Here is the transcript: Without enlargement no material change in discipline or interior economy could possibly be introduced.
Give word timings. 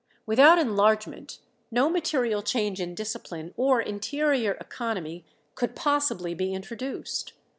Without 0.25 0.57
enlargement 0.57 1.37
no 1.69 1.87
material 1.87 2.41
change 2.41 2.81
in 2.81 2.95
discipline 2.95 3.53
or 3.55 3.79
interior 3.79 4.53
economy 4.53 5.25
could 5.53 5.75
possibly 5.75 6.33
be 6.33 6.55
introduced. 6.55 7.33